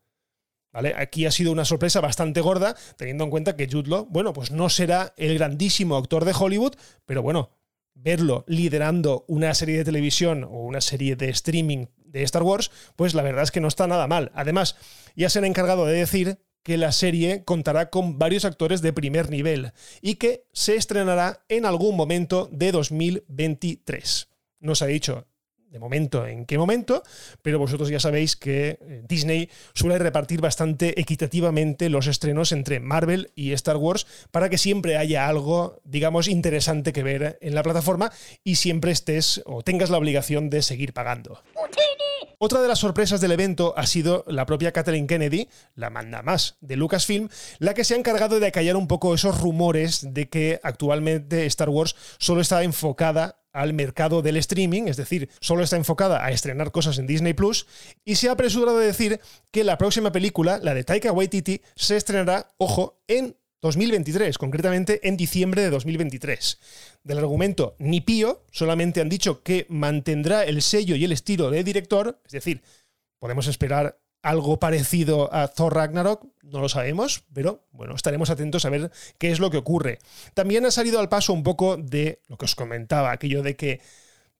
¿Vale? 0.72 0.92
Aquí 0.96 1.24
ha 1.24 1.30
sido 1.30 1.52
una 1.52 1.64
sorpresa 1.64 2.00
bastante 2.00 2.40
gorda, 2.40 2.76
teniendo 2.96 3.24
en 3.24 3.30
cuenta 3.30 3.56
que 3.56 3.68
Jude 3.70 3.88
Law, 3.88 4.06
bueno, 4.10 4.32
pues 4.32 4.50
no 4.50 4.68
será 4.68 5.14
el 5.16 5.34
grandísimo 5.34 5.96
actor 5.96 6.24
de 6.24 6.34
Hollywood, 6.36 6.74
pero 7.06 7.22
bueno, 7.22 7.50
verlo 7.94 8.44
liderando 8.48 9.24
una 9.28 9.54
serie 9.54 9.78
de 9.78 9.84
televisión 9.84 10.44
o 10.44 10.64
una 10.64 10.80
serie 10.80 11.14
de 11.14 11.30
streaming 11.30 11.86
de 12.04 12.22
Star 12.24 12.42
Wars, 12.42 12.70
pues 12.96 13.14
la 13.14 13.22
verdad 13.22 13.44
es 13.44 13.50
que 13.52 13.60
no 13.60 13.68
está 13.68 13.86
nada 13.86 14.06
mal. 14.06 14.32
Además, 14.34 14.76
ya 15.14 15.30
se 15.30 15.38
han 15.38 15.44
encargado 15.44 15.86
de 15.86 15.94
decir 15.94 16.38
que 16.64 16.76
la 16.76 16.92
serie 16.92 17.44
contará 17.44 17.90
con 17.90 18.18
varios 18.18 18.44
actores 18.44 18.82
de 18.82 18.92
primer 18.92 19.30
nivel 19.30 19.72
y 20.00 20.16
que 20.16 20.46
se 20.52 20.76
estrenará 20.76 21.44
en 21.48 21.66
algún 21.66 21.96
momento 21.96 22.48
de 22.50 22.72
2023. 22.72 24.28
No 24.60 24.74
se 24.74 24.84
ha 24.84 24.88
dicho 24.88 25.26
de 25.74 25.80
momento 25.80 26.24
en 26.24 26.46
qué 26.46 26.56
momento, 26.56 27.02
pero 27.42 27.58
vosotros 27.58 27.88
ya 27.88 27.98
sabéis 27.98 28.36
que 28.36 28.78
eh, 28.80 29.02
Disney 29.08 29.50
suele 29.74 29.98
repartir 29.98 30.40
bastante 30.40 31.00
equitativamente 31.00 31.88
los 31.88 32.06
estrenos 32.06 32.52
entre 32.52 32.78
Marvel 32.78 33.32
y 33.34 33.50
Star 33.54 33.76
Wars 33.76 34.06
para 34.30 34.48
que 34.48 34.56
siempre 34.56 34.96
haya 34.96 35.26
algo, 35.26 35.80
digamos, 35.82 36.28
interesante 36.28 36.92
que 36.92 37.02
ver 37.02 37.38
en 37.40 37.56
la 37.56 37.64
plataforma 37.64 38.12
y 38.44 38.54
siempre 38.54 38.92
estés 38.92 39.42
o 39.46 39.62
tengas 39.62 39.90
la 39.90 39.98
obligación 39.98 40.48
de 40.48 40.62
seguir 40.62 40.92
pagando. 40.92 41.42
Otra 42.38 42.62
de 42.62 42.68
las 42.68 42.78
sorpresas 42.78 43.20
del 43.20 43.32
evento 43.32 43.74
ha 43.76 43.86
sido 43.86 44.24
la 44.28 44.46
propia 44.46 44.70
Kathleen 44.70 45.08
Kennedy, 45.08 45.48
la 45.74 45.90
manda 45.90 46.22
más 46.22 46.56
de 46.60 46.76
Lucasfilm, 46.76 47.30
la 47.58 47.74
que 47.74 47.82
se 47.82 47.94
ha 47.94 47.96
encargado 47.96 48.38
de 48.38 48.46
acallar 48.46 48.76
un 48.76 48.86
poco 48.86 49.12
esos 49.12 49.40
rumores 49.40 50.14
de 50.14 50.28
que 50.28 50.60
actualmente 50.62 51.46
Star 51.46 51.68
Wars 51.68 51.96
solo 52.18 52.40
está 52.40 52.62
enfocada 52.62 53.40
al 53.54 53.72
mercado 53.72 54.20
del 54.20 54.36
streaming, 54.36 54.88
es 54.88 54.98
decir, 54.98 55.30
solo 55.40 55.62
está 55.62 55.76
enfocada 55.76 56.22
a 56.22 56.30
estrenar 56.30 56.72
cosas 56.72 56.98
en 56.98 57.06
Disney 57.06 57.32
Plus, 57.32 57.66
y 58.04 58.16
se 58.16 58.28
ha 58.28 58.32
apresurado 58.32 58.78
a 58.78 58.82
decir 58.82 59.20
que 59.50 59.64
la 59.64 59.78
próxima 59.78 60.12
película, 60.12 60.58
la 60.62 60.74
de 60.74 60.84
Taika 60.84 61.12
Waititi, 61.12 61.62
se 61.74 61.96
estrenará, 61.96 62.50
ojo, 62.58 63.00
en 63.06 63.36
2023, 63.62 64.36
concretamente 64.36 65.08
en 65.08 65.16
diciembre 65.16 65.62
de 65.62 65.70
2023. 65.70 66.58
Del 67.02 67.18
argumento 67.18 67.76
ni 67.78 68.02
pío, 68.02 68.44
solamente 68.50 69.00
han 69.00 69.08
dicho 69.08 69.42
que 69.42 69.64
mantendrá 69.70 70.44
el 70.44 70.60
sello 70.60 70.96
y 70.96 71.04
el 71.04 71.12
estilo 71.12 71.50
de 71.50 71.64
director, 71.64 72.20
es 72.26 72.32
decir, 72.32 72.62
podemos 73.18 73.46
esperar 73.46 74.03
algo 74.24 74.58
parecido 74.58 75.32
a 75.34 75.48
Thor 75.48 75.74
Ragnarok, 75.74 76.26
no 76.42 76.60
lo 76.60 76.70
sabemos, 76.70 77.24
pero 77.34 77.66
bueno, 77.72 77.94
estaremos 77.94 78.30
atentos 78.30 78.64
a 78.64 78.70
ver 78.70 78.90
qué 79.18 79.30
es 79.30 79.38
lo 79.38 79.50
que 79.50 79.58
ocurre. 79.58 79.98
También 80.32 80.64
ha 80.64 80.70
salido 80.70 80.98
al 80.98 81.10
paso 81.10 81.34
un 81.34 81.42
poco 81.42 81.76
de 81.76 82.22
lo 82.28 82.38
que 82.38 82.46
os 82.46 82.54
comentaba, 82.54 83.12
aquello 83.12 83.42
de 83.42 83.54
que 83.54 83.80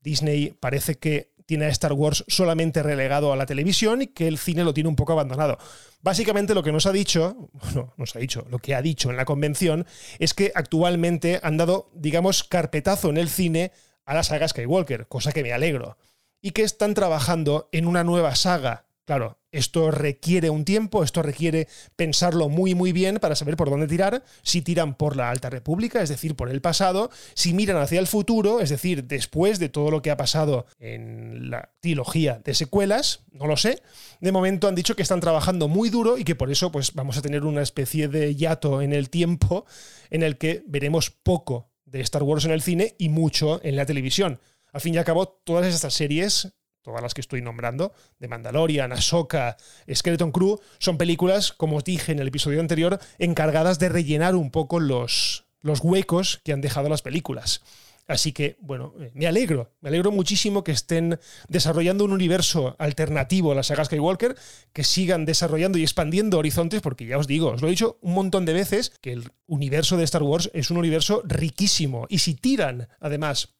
Disney 0.00 0.56
parece 0.58 0.96
que 0.96 1.34
tiene 1.44 1.66
a 1.66 1.68
Star 1.68 1.92
Wars 1.92 2.24
solamente 2.28 2.82
relegado 2.82 3.30
a 3.30 3.36
la 3.36 3.44
televisión 3.44 4.00
y 4.00 4.06
que 4.06 4.26
el 4.26 4.38
cine 4.38 4.64
lo 4.64 4.72
tiene 4.72 4.88
un 4.88 4.96
poco 4.96 5.12
abandonado. 5.12 5.58
Básicamente 6.00 6.54
lo 6.54 6.62
que 6.62 6.72
nos 6.72 6.86
ha 6.86 6.92
dicho, 6.92 7.50
bueno, 7.52 7.92
nos 7.98 8.16
ha 8.16 8.18
dicho, 8.18 8.46
lo 8.48 8.60
que 8.60 8.74
ha 8.74 8.80
dicho 8.80 9.10
en 9.10 9.18
la 9.18 9.26
convención 9.26 9.86
es 10.18 10.32
que 10.32 10.50
actualmente 10.54 11.40
han 11.42 11.58
dado, 11.58 11.90
digamos, 11.94 12.42
carpetazo 12.42 13.10
en 13.10 13.18
el 13.18 13.28
cine 13.28 13.70
a 14.06 14.14
la 14.14 14.22
saga 14.22 14.48
Skywalker, 14.48 15.08
cosa 15.08 15.32
que 15.32 15.42
me 15.42 15.52
alegro, 15.52 15.98
y 16.40 16.52
que 16.52 16.62
están 16.62 16.94
trabajando 16.94 17.68
en 17.72 17.86
una 17.86 18.02
nueva 18.02 18.34
saga. 18.34 18.86
Claro, 19.04 19.38
esto 19.54 19.90
requiere 19.90 20.50
un 20.50 20.64
tiempo, 20.64 21.04
esto 21.04 21.22
requiere 21.22 21.68
pensarlo 21.96 22.48
muy 22.48 22.74
muy 22.74 22.92
bien 22.92 23.18
para 23.18 23.36
saber 23.36 23.56
por 23.56 23.70
dónde 23.70 23.86
tirar, 23.86 24.24
si 24.42 24.62
tiran 24.62 24.94
por 24.94 25.16
la 25.16 25.30
Alta 25.30 25.50
República, 25.50 26.02
es 26.02 26.08
decir, 26.08 26.34
por 26.34 26.50
el 26.50 26.60
pasado, 26.60 27.10
si 27.34 27.54
miran 27.54 27.76
hacia 27.76 28.00
el 28.00 28.06
futuro, 28.06 28.60
es 28.60 28.70
decir, 28.70 29.04
después 29.04 29.58
de 29.58 29.68
todo 29.68 29.90
lo 29.90 30.02
que 30.02 30.10
ha 30.10 30.16
pasado 30.16 30.66
en 30.78 31.50
la 31.50 31.70
trilogía 31.80 32.40
de 32.44 32.54
secuelas, 32.54 33.20
no 33.30 33.46
lo 33.46 33.56
sé. 33.56 33.80
De 34.20 34.32
momento 34.32 34.68
han 34.68 34.74
dicho 34.74 34.96
que 34.96 35.02
están 35.02 35.20
trabajando 35.20 35.68
muy 35.68 35.90
duro 35.90 36.18
y 36.18 36.24
que 36.24 36.34
por 36.34 36.50
eso 36.50 36.72
pues 36.72 36.94
vamos 36.94 37.16
a 37.16 37.22
tener 37.22 37.44
una 37.44 37.62
especie 37.62 38.08
de 38.08 38.34
hiato 38.34 38.82
en 38.82 38.92
el 38.92 39.10
tiempo 39.10 39.66
en 40.10 40.22
el 40.22 40.36
que 40.36 40.62
veremos 40.66 41.10
poco 41.10 41.70
de 41.84 42.00
Star 42.00 42.22
Wars 42.22 42.44
en 42.44 42.50
el 42.50 42.62
cine 42.62 42.96
y 42.98 43.08
mucho 43.08 43.60
en 43.64 43.76
la 43.76 43.86
televisión. 43.86 44.40
Al 44.72 44.80
fin 44.80 44.94
y 44.94 44.98
al 44.98 45.04
cabo, 45.04 45.28
todas 45.44 45.72
estas 45.72 45.94
series 45.94 46.52
todas 46.84 47.02
las 47.02 47.14
que 47.14 47.22
estoy 47.22 47.42
nombrando, 47.42 47.92
de 48.20 48.28
Mandalorian, 48.28 48.92
Ahsoka, 48.92 49.56
Skeleton 49.92 50.30
Crew, 50.30 50.60
son 50.78 50.98
películas, 50.98 51.52
como 51.52 51.78
os 51.78 51.84
dije 51.84 52.12
en 52.12 52.20
el 52.20 52.28
episodio 52.28 52.60
anterior, 52.60 53.00
encargadas 53.18 53.78
de 53.78 53.88
rellenar 53.88 54.36
un 54.36 54.50
poco 54.50 54.78
los, 54.78 55.46
los 55.62 55.80
huecos 55.80 56.40
que 56.44 56.52
han 56.52 56.60
dejado 56.60 56.88
las 56.88 57.02
películas. 57.02 57.62
Así 58.06 58.32
que, 58.32 58.56
bueno, 58.60 58.92
eh, 59.00 59.10
me 59.14 59.26
alegro, 59.26 59.72
me 59.80 59.88
alegro 59.88 60.12
muchísimo 60.12 60.62
que 60.62 60.72
estén 60.72 61.18
desarrollando 61.48 62.04
un 62.04 62.12
universo 62.12 62.76
alternativo 62.78 63.52
a 63.52 63.54
la 63.54 63.62
saga 63.62 63.86
Skywalker, 63.86 64.36
que 64.74 64.84
sigan 64.84 65.24
desarrollando 65.24 65.78
y 65.78 65.82
expandiendo 65.82 66.38
horizontes, 66.38 66.82
porque 66.82 67.06
ya 67.06 67.16
os 67.16 67.26
digo, 67.26 67.52
os 67.52 67.62
lo 67.62 67.68
he 67.68 67.70
dicho 67.70 67.98
un 68.02 68.12
montón 68.12 68.44
de 68.44 68.52
veces, 68.52 68.92
que 69.00 69.12
el 69.12 69.30
universo 69.46 69.96
de 69.96 70.04
Star 70.04 70.22
Wars 70.22 70.50
es 70.52 70.70
un 70.70 70.76
universo 70.76 71.22
riquísimo. 71.24 72.06
Y 72.10 72.18
si 72.18 72.34
tiran, 72.34 72.88
además, 73.00 73.54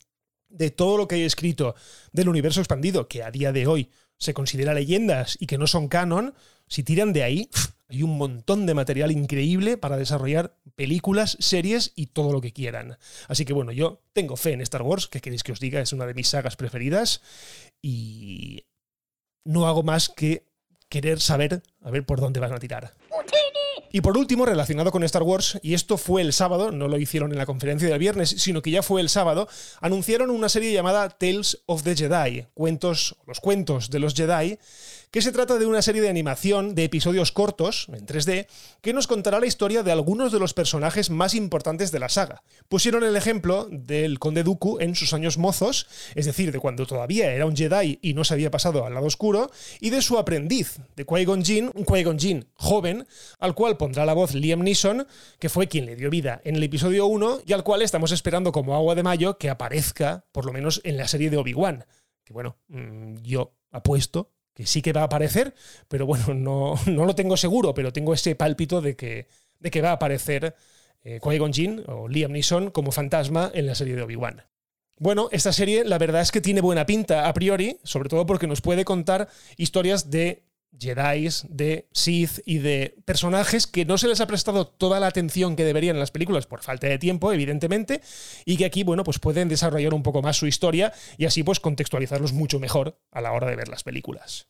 de 0.49 0.71
todo 0.71 0.97
lo 0.97 1.09
que 1.09 1.17
hay 1.17 1.23
escrito 1.23 1.75
del 2.13 2.29
universo 2.29 2.61
expandido, 2.61 3.09
que 3.09 3.23
a 3.23 3.31
día 3.31 3.53
de 3.53 3.67
hoy 3.67 3.91
se 4.19 4.35
considera 4.35 4.75
leyendas 4.75 5.37
y 5.41 5.47
que 5.47 5.59
no 5.59 5.67
son 5.67 5.89
canon, 5.89 6.35
si 6.69 6.83
tiran 6.83 7.13
de 7.13 7.23
ahí, 7.23 7.51
hay 7.89 8.03
un 8.03 8.17
montón 8.17 8.67
de 8.67 8.75
material 8.75 9.13
increíble 9.13 9.77
para 9.77 9.97
desarrollar 9.97 10.57
películas, 10.75 11.37
series 11.41 11.93
y 11.95 12.07
todo 12.07 12.33
lo 12.33 12.41
que 12.41 12.53
quieran. 12.53 12.97
Así 13.29 13.45
que 13.45 13.53
bueno, 13.53 13.73
yo 13.73 14.03
tengo 14.13 14.37
fe 14.37 14.53
en 14.53 14.61
Star 14.63 14.83
Wars, 14.83 15.09
que 15.09 15.21
queréis 15.21 15.43
que 15.43 15.53
os 15.53 15.61
diga, 15.61 15.81
es 15.81 15.93
una 15.93 16.07
de 16.07 16.15
mis 16.15 16.29
sagas 16.29 16.57
preferidas 16.57 17.21
y 17.83 18.65
no 19.45 19.67
hago 19.67 19.83
más 19.83 20.09
que 20.09 20.47
querer 20.89 21.21
saber 21.21 21.63
a 21.83 21.91
ver 21.91 22.07
por 22.07 22.21
dónde 22.21 22.41
van 22.41 22.53
a 22.53 22.59
tirar. 22.59 22.95
Y 23.95 24.01
por 24.01 24.19
último, 24.19 24.45
relacionado 24.45 24.91
con 24.91 25.05
Star 25.05 25.23
Wars, 25.23 25.61
y 25.63 25.75
esto 25.75 25.97
fue 25.97 26.21
el 26.21 26.33
sábado, 26.33 26.73
no 26.73 26.89
lo 26.89 26.99
hicieron 26.99 27.31
en 27.31 27.39
la 27.39 27.47
conferencia 27.47 27.89
del 27.89 28.01
viernes, 28.01 28.29
sino 28.29 28.61
que 28.61 28.73
ya 28.73 28.83
fue 28.83 29.01
el 29.01 29.09
sábado, 29.09 29.47
anunciaron 29.81 30.31
una 30.31 30.49
serie 30.49 30.73
llamada 30.73 31.11
Tales 31.11 31.63
of 31.67 31.85
the 31.85 31.95
Jedi, 31.95 32.49
cuentos, 32.55 33.15
los 33.25 33.39
cuentos 33.39 33.91
de 33.91 34.01
los 34.01 34.15
Jedi, 34.15 34.59
que 35.15 35.23
se 35.23 35.31
trata 35.31 35.61
de 35.61 35.67
una 35.67 35.81
serie 35.81 36.03
de 36.03 36.09
animación 36.09 36.75
de 36.75 36.83
episodios 36.83 37.31
cortos, 37.31 37.87
en 37.93 38.05
3D, 38.05 38.49
que 38.81 38.93
nos 38.93 39.07
contará 39.07 39.39
la 39.39 39.47
historia 39.47 39.85
de 39.85 39.93
algunos 39.93 40.33
de 40.33 40.41
los 40.41 40.55
personajes 40.55 41.09
más 41.09 41.37
importantes 41.37 41.93
de 41.93 42.01
la 42.01 42.09
saga. 42.09 42.43
Pusieron 42.69 43.05
el 43.05 43.15
ejemplo 43.15 43.69
del 43.71 44.19
conde 44.19 44.43
Dooku 44.43 44.81
en 44.81 44.97
sus 44.97 45.15
años 45.15 45.39
mozos, 45.39 45.87
es 46.17 46.27
decir, 46.27 46.51
de 46.51 46.59
cuando 46.59 46.85
todavía 46.85 47.33
era 47.33 47.47
un 47.47 47.55
Jedi 47.55 48.01
y 48.03 48.15
no 48.15 48.25
se 48.25 48.35
había 48.35 48.51
pasado 48.51 48.85
al 48.87 48.95
lado 48.95 49.07
oscuro, 49.07 49.53
y 49.79 49.91
de 49.91 50.03
su 50.03 50.19
aprendiz, 50.19 50.81
de 50.97 51.07
Qui-Gon 51.07 51.45
Jinn, 51.45 51.71
un 51.73 51.85
Qui-Gon 51.85 52.19
Jinn 52.19 52.49
joven, 52.57 53.07
al 53.39 53.55
cual 53.55 53.77
pondrá 53.85 54.07
la 54.07 54.15
voz 54.15 54.33
Liam 54.33 54.63
Neeson, 54.63 55.07
que 55.39 55.51
fue 55.51 55.69
quien 55.69 55.85
le 55.85 55.95
dio 55.95 56.09
vida 56.09 56.41
en 56.45 56.57
el 56.57 56.63
episodio 56.63 57.05
1 57.05 57.41
y 57.45 57.53
al 57.53 57.63
cual 57.63 57.83
estamos 57.83 58.13
esperando 58.13 58.51
como 58.51 58.75
agua 58.75 58.95
de 58.95 59.03
mayo 59.03 59.37
que 59.37 59.51
aparezca, 59.51 60.25
por 60.33 60.47
lo 60.47 60.55
menos 60.55 60.81
en 60.85 60.97
la 60.97 61.07
serie 61.07 61.29
de 61.29 61.37
Obi-Wan. 61.37 61.85
Que 62.25 62.33
bueno, 62.33 62.57
mm, 62.69 63.17
yo 63.17 63.53
apuesto 63.71 64.33
que 64.55 64.65
sí 64.65 64.81
que 64.81 64.95
va 64.95 65.03
a 65.03 65.05
aparecer, 65.05 65.55
pero 65.87 66.07
bueno, 66.07 66.33
no, 66.35 66.77
no 66.87 67.05
lo 67.05 67.15
tengo 67.15 67.37
seguro, 67.37 67.75
pero 67.75 67.93
tengo 67.93 68.15
ese 68.15 68.35
pálpito 68.37 68.81
de 68.81 68.97
que, 68.97 69.29
de 69.59 69.71
que 69.71 69.83
va 69.83 69.91
a 69.91 69.97
aparecer 69.97 70.55
eh, 71.03 71.21
Qui-Gon 71.23 71.53
Jinn 71.53 71.85
o 71.87 72.09
Liam 72.09 72.33
Neeson 72.33 72.71
como 72.71 72.91
fantasma 72.91 73.51
en 73.53 73.67
la 73.67 73.75
serie 73.75 73.97
de 73.97 74.03
Obi-Wan. 74.03 74.45
Bueno, 74.97 75.29
esta 75.31 75.53
serie 75.53 75.85
la 75.85 75.99
verdad 75.99 76.23
es 76.23 76.33
que 76.33 76.41
tiene 76.41 76.63
buena 76.63 76.87
pinta 76.87 77.29
a 77.29 77.35
priori, 77.35 77.77
sobre 77.83 78.09
todo 78.09 78.25
porque 78.25 78.47
nos 78.47 78.63
puede 78.63 78.87
contar 78.87 79.29
historias 79.59 80.11
de 80.11 80.43
Jedi, 80.79 81.29
de 81.49 81.89
Sith 81.93 82.41
y 82.45 82.59
de 82.59 82.95
personajes 83.05 83.67
que 83.67 83.85
no 83.85 83.99
se 83.99 84.09
les 84.09 84.21
ha 84.21 84.27
prestado 84.27 84.67
toda 84.67 85.01
la 85.01 85.07
atención 85.07 85.57
que 85.57 85.65
deberían 85.65 85.97
en 85.97 86.01
las 86.01 86.11
películas 86.11 86.47
por 86.47 86.63
falta 86.63 86.87
de 86.87 86.99
tiempo, 86.99 87.33
evidentemente, 87.33 88.01
y 88.45 88.57
que 88.57 88.65
aquí, 88.65 88.83
bueno, 88.83 89.05
pues 89.05 89.19
pueden 89.19 89.49
desarrollar 89.49 89.95
un 89.95 90.03
poco 90.03 90.23
más 90.23 90.37
su 90.37 90.47
historia 90.47 90.93
y 91.17 91.27
así 91.27 91.43
pues 91.43 91.61
contextualizarlos 91.61 92.33
mucho 92.33 92.61
mejor 92.61 92.99
a 93.11 93.21
la 93.21 93.33
hora 93.33 93.49
de 93.49 93.57
ver 93.57 93.69
las 93.69 93.83
películas. 93.83 94.49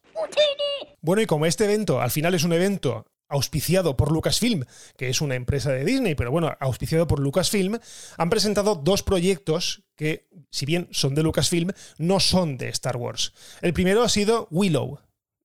Bueno, 1.00 1.22
y 1.22 1.26
como 1.26 1.46
este 1.46 1.64
evento 1.64 2.00
al 2.00 2.10
final 2.10 2.34
es 2.34 2.44
un 2.44 2.52
evento 2.52 3.06
auspiciado 3.28 3.96
por 3.96 4.12
Lucasfilm, 4.12 4.64
que 4.96 5.08
es 5.08 5.20
una 5.20 5.34
empresa 5.34 5.72
de 5.72 5.84
Disney, 5.84 6.14
pero 6.14 6.30
bueno, 6.30 6.54
auspiciado 6.60 7.06
por 7.06 7.20
Lucasfilm, 7.20 7.78
han 8.16 8.30
presentado 8.30 8.74
dos 8.74 9.02
proyectos 9.02 9.82
que, 9.96 10.28
si 10.50 10.66
bien 10.66 10.88
son 10.92 11.14
de 11.14 11.22
Lucasfilm, 11.22 11.70
no 11.98 12.20
son 12.20 12.56
de 12.58 12.68
Star 12.68 12.96
Wars. 12.96 13.32
El 13.60 13.72
primero 13.72 14.02
ha 14.02 14.08
sido 14.08 14.48
Willow, 14.50 15.00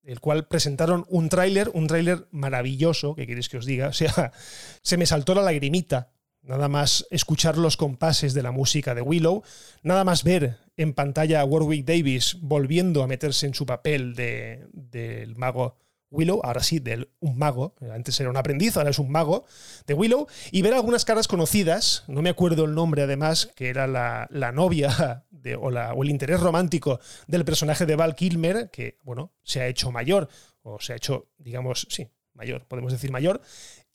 el 0.09 0.19
cual 0.19 0.47
presentaron 0.47 1.05
un 1.07 1.29
tráiler, 1.29 1.69
un 1.75 1.85
tráiler 1.85 2.27
maravilloso, 2.31 3.13
que 3.13 3.27
queréis 3.27 3.47
que 3.47 3.57
os 3.57 3.65
diga, 3.65 3.89
o 3.89 3.93
sea, 3.93 4.31
se 4.81 4.97
me 4.97 5.05
saltó 5.05 5.35
la 5.35 5.43
lagrimita, 5.43 6.11
nada 6.41 6.67
más 6.67 7.05
escuchar 7.11 7.59
los 7.59 7.77
compases 7.77 8.33
de 8.33 8.41
la 8.41 8.51
música 8.51 8.95
de 8.95 9.03
Willow, 9.03 9.43
nada 9.83 10.03
más 10.03 10.23
ver 10.23 10.57
en 10.77 10.93
pantalla 10.93 11.41
a 11.41 11.45
Warwick 11.45 11.85
Davis 11.85 12.37
volviendo 12.41 13.03
a 13.03 13.07
meterse 13.07 13.45
en 13.45 13.53
su 13.53 13.67
papel 13.67 14.15
del 14.15 14.69
de, 14.73 15.33
mago 15.37 15.77
Willow, 16.11 16.41
ahora 16.43 16.63
sí, 16.63 16.79
de 16.79 17.09
un 17.19 17.37
mago, 17.37 17.75
antes 17.93 18.19
era 18.19 18.29
un 18.29 18.37
aprendiz, 18.37 18.77
ahora 18.77 18.89
es 18.89 18.99
un 18.99 19.11
mago 19.11 19.45
de 19.85 19.93
Willow, 19.93 20.27
y 20.51 20.61
ver 20.61 20.73
algunas 20.73 21.05
caras 21.05 21.27
conocidas, 21.27 22.03
no 22.07 22.21
me 22.21 22.29
acuerdo 22.29 22.65
el 22.65 22.73
nombre 22.73 23.03
además, 23.03 23.51
que 23.55 23.69
era 23.69 23.87
la, 23.87 24.27
la 24.31 24.51
novia 24.51 25.25
o, 25.59 26.03
el 26.03 26.09
interés 26.09 26.39
romántico 26.39 26.99
del 27.27 27.45
personaje 27.45 27.85
de 27.85 27.95
Val 27.95 28.15
Kilmer, 28.15 28.69
que, 28.71 28.97
bueno, 29.03 29.33
se 29.43 29.61
ha 29.61 29.67
hecho 29.67 29.91
mayor, 29.91 30.29
o 30.61 30.79
se 30.79 30.93
ha 30.93 30.95
hecho, 30.95 31.29
digamos, 31.37 31.87
sí, 31.89 32.07
mayor, 32.33 32.65
podemos 32.67 32.91
decir 32.91 33.11
mayor, 33.11 33.41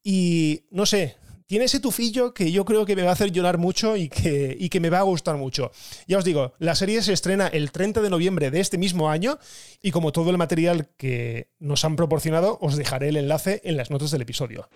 y 0.03 0.67
no 0.71 0.87
sé, 0.87 1.17
tiene 1.47 1.67
ese 1.67 1.81
tufillo 1.81 2.33
que 2.33 2.51
yo 2.51 2.65
creo 2.65 2.87
que 2.87 2.97
me 2.97 3.03
va 3.03 3.11
a 3.11 3.13
hacer 3.13 3.31
llorar 3.31 3.59
mucho 3.59 3.97
y 3.97 4.09
que, 4.09 4.57
y 4.59 4.69
que 4.69 4.81
me 4.81 4.91
va 4.91 4.99
a 4.99 5.03
gustar 5.03 5.37
mucho. 5.37 5.71
Ya 6.07 6.19
os 6.19 6.25
digo, 6.25 6.55
la 6.59 6.75
serie 6.75 7.03
se 7.03 7.13
estrena 7.13 7.49
el 7.49 7.71
30 7.73 8.01
de 8.01 8.11
noviembre 8.11 8.51
de 8.51 8.61
este 8.61 8.79
mismo 8.79 9.11
año 9.11 9.39
y 9.83 9.91
como 9.91 10.13
todo 10.13 10.31
el 10.31 10.39
material 10.39 10.89
que 10.97 11.51
nos 11.59 11.85
han 11.85 11.97
proporcionado, 11.97 12.59
os 12.61 12.77
dejaré 12.77 13.09
el 13.09 13.17
enlace 13.17 13.61
en 13.65 13.77
las 13.77 13.91
notas 13.91 14.11
del 14.11 14.23
episodio. 14.23 14.69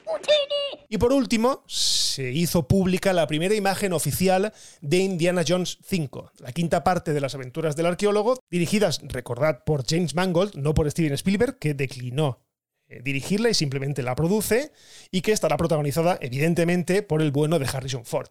Y 0.90 0.96
por 0.96 1.12
último, 1.12 1.64
se 1.66 2.32
hizo 2.32 2.66
pública 2.66 3.12
la 3.12 3.26
primera 3.26 3.54
imagen 3.54 3.92
oficial 3.92 4.52
de 4.80 4.96
Indiana 4.98 5.44
Jones 5.46 5.78
5, 5.84 6.32
la 6.38 6.52
quinta 6.52 6.82
parte 6.82 7.12
de 7.12 7.20
las 7.20 7.34
aventuras 7.34 7.76
del 7.76 7.86
arqueólogo, 7.86 8.38
dirigidas, 8.50 9.00
recordad, 9.04 9.64
por 9.64 9.84
James 9.86 10.14
Mangold, 10.14 10.54
no 10.54 10.72
por 10.72 10.90
Steven 10.90 11.12
Spielberg, 11.12 11.58
que 11.58 11.74
declinó 11.74 12.47
dirigirla 13.02 13.50
y 13.50 13.54
simplemente 13.54 14.02
la 14.02 14.14
produce, 14.14 14.72
y 15.10 15.20
que 15.20 15.32
estará 15.32 15.56
protagonizada, 15.56 16.18
evidentemente, 16.20 17.02
por 17.02 17.22
el 17.22 17.30
bueno 17.30 17.58
de 17.58 17.66
Harrison 17.66 18.04
Ford. 18.04 18.28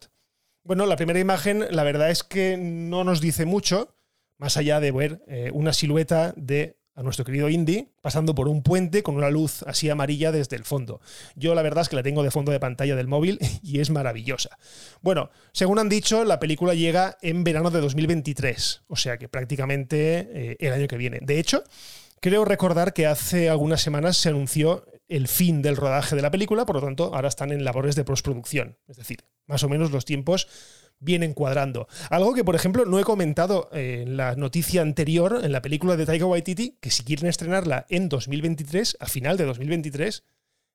Bueno, 0.64 0.86
la 0.86 0.96
primera 0.96 1.18
imagen, 1.18 1.64
la 1.70 1.82
verdad 1.82 2.10
es 2.10 2.22
que 2.22 2.56
no 2.56 3.04
nos 3.04 3.20
dice 3.20 3.46
mucho, 3.46 3.94
más 4.36 4.56
allá 4.56 4.80
de 4.80 4.92
ver 4.92 5.22
eh, 5.26 5.50
una 5.52 5.72
silueta 5.72 6.32
de 6.36 6.78
a 6.98 7.02
nuestro 7.04 7.24
querido 7.24 7.48
Indy 7.48 7.92
pasando 8.02 8.34
por 8.34 8.48
un 8.48 8.64
puente 8.64 9.04
con 9.04 9.14
una 9.16 9.30
luz 9.30 9.62
así 9.62 9.88
amarilla 9.88 10.32
desde 10.32 10.56
el 10.56 10.64
fondo. 10.64 11.00
Yo 11.36 11.54
la 11.54 11.62
verdad 11.62 11.82
es 11.82 11.88
que 11.88 11.94
la 11.94 12.02
tengo 12.02 12.24
de 12.24 12.32
fondo 12.32 12.50
de 12.50 12.58
pantalla 12.58 12.96
del 12.96 13.06
móvil 13.06 13.38
y 13.62 13.78
es 13.78 13.90
maravillosa. 13.90 14.58
Bueno, 15.00 15.30
según 15.52 15.78
han 15.78 15.88
dicho, 15.88 16.24
la 16.24 16.40
película 16.40 16.74
llega 16.74 17.16
en 17.22 17.44
verano 17.44 17.70
de 17.70 17.80
2023, 17.80 18.82
o 18.88 18.96
sea 18.96 19.16
que 19.16 19.28
prácticamente 19.28 20.28
eh, 20.32 20.56
el 20.58 20.72
año 20.72 20.88
que 20.88 20.96
viene. 20.96 21.20
De 21.22 21.38
hecho, 21.38 21.62
creo 22.20 22.44
recordar 22.44 22.92
que 22.92 23.06
hace 23.06 23.48
algunas 23.48 23.80
semanas 23.80 24.16
se 24.16 24.28
anunció 24.28 24.84
el 25.08 25.28
fin 25.28 25.62
del 25.62 25.76
rodaje 25.76 26.16
de 26.16 26.22
la 26.22 26.30
película, 26.30 26.66
por 26.66 26.76
lo 26.76 26.82
tanto 26.82 27.14
ahora 27.14 27.28
están 27.28 27.52
en 27.52 27.64
labores 27.64 27.96
de 27.96 28.04
postproducción. 28.04 28.76
Es 28.86 28.96
decir, 28.96 29.24
más 29.46 29.62
o 29.64 29.68
menos 29.68 29.90
los 29.90 30.04
tiempos 30.04 30.48
vienen 31.00 31.32
cuadrando. 31.32 31.88
Algo 32.10 32.34
que, 32.34 32.44
por 32.44 32.54
ejemplo, 32.54 32.84
no 32.84 32.98
he 32.98 33.04
comentado 33.04 33.70
en 33.72 34.16
la 34.16 34.34
noticia 34.36 34.82
anterior, 34.82 35.40
en 35.42 35.52
la 35.52 35.62
película 35.62 35.96
de 35.96 36.06
Taika 36.06 36.26
Waititi, 36.26 36.76
que 36.80 36.90
si 36.90 37.04
quieren 37.04 37.26
estrenarla 37.26 37.86
en 37.88 38.08
2023, 38.08 38.96
a 39.00 39.06
final 39.06 39.36
de 39.36 39.44
2023, 39.44 40.24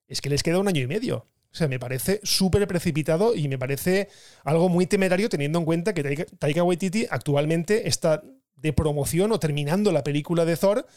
es 0.07 0.21
que 0.21 0.29
les 0.29 0.43
queda 0.43 0.59
un 0.59 0.67
año 0.67 0.81
y 0.81 0.87
medio. 0.87 1.27
O 1.51 1.55
sea, 1.55 1.67
me 1.67 1.77
parece 1.77 2.19
súper 2.23 2.67
precipitado 2.67 3.35
y 3.35 3.47
me 3.47 3.59
parece 3.59 4.09
algo 4.43 4.69
muy 4.69 4.87
temerario 4.87 5.29
teniendo 5.29 5.59
en 5.59 5.65
cuenta 5.65 5.93
que 5.93 6.25
Taika 6.39 6.63
Waititi 6.63 7.05
actualmente 7.09 7.87
está 7.87 8.23
de 8.55 8.73
promoción 8.73 9.31
o 9.31 9.39
terminando 9.39 9.91
la 9.91 10.03
película 10.03 10.45
de 10.45 10.57
Thor 10.57 10.87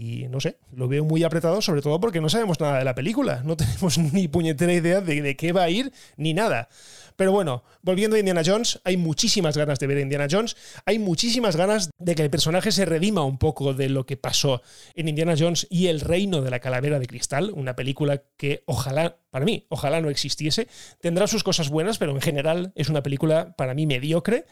y 0.00 0.28
no 0.28 0.40
sé, 0.40 0.56
lo 0.72 0.88
veo 0.88 1.04
muy 1.04 1.24
apretado, 1.24 1.60
sobre 1.60 1.82
todo 1.82 2.00
porque 2.00 2.22
no 2.22 2.30
sabemos 2.30 2.58
nada 2.58 2.78
de 2.78 2.86
la 2.86 2.94
película. 2.94 3.42
No 3.44 3.54
tenemos 3.58 3.98
ni 3.98 4.28
puñetera 4.28 4.72
idea 4.72 5.02
de, 5.02 5.20
de, 5.20 5.36
qué 5.36 5.52
va 5.52 5.64
a 5.64 5.68
ir 5.68 5.92
ni 6.16 6.32
nada. 6.32 6.70
Pero 7.16 7.32
bueno, 7.32 7.64
volviendo 7.82 8.16
a 8.16 8.18
Indiana 8.18 8.40
Jones, 8.42 8.80
hay 8.84 8.96
muchísimas 8.96 9.58
ganas 9.58 9.78
de 9.78 9.86
ver 9.86 9.98
a 9.98 10.00
Indiana 10.00 10.26
Jones. 10.30 10.56
Hay 10.86 10.98
muchísimas 10.98 11.54
ganas 11.54 11.90
de 11.98 12.14
que 12.14 12.22
el 12.22 12.30
personaje 12.30 12.72
se 12.72 12.86
redima 12.86 13.26
un 13.26 13.36
poco 13.36 13.74
de 13.74 13.90
lo 13.90 14.06
que 14.06 14.16
pasó 14.16 14.62
en 14.94 15.08
Indiana 15.08 15.34
Jones 15.38 15.66
y 15.68 15.88
el 15.88 16.00
reino 16.00 16.40
de 16.40 16.50
la 16.50 16.60
calavera 16.60 16.98
de 16.98 17.06
cristal. 17.06 17.52
Una 17.54 17.76
película 17.76 18.22
que 18.38 18.62
ojalá, 18.64 19.18
para 19.28 19.44
mí, 19.44 19.66
ojalá 19.68 20.00
no 20.00 20.08
existiese. 20.08 20.66
Tendrá 21.02 21.26
sus 21.26 21.44
cosas 21.44 21.68
buenas, 21.68 21.98
pero 21.98 22.12
en 22.12 22.22
general 22.22 22.72
es 22.74 22.88
una 22.88 23.02
película 23.02 23.54
para 23.54 23.74
mí 23.74 23.84
mediocre. 23.86 24.46